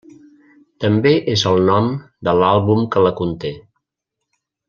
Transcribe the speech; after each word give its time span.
També 0.85 1.11
és 1.33 1.43
el 1.51 1.61
nom 1.67 1.91
de 2.29 2.35
l'àlbum 2.39 2.83
que 2.95 3.05
la 3.09 3.13
conté. 3.21 3.53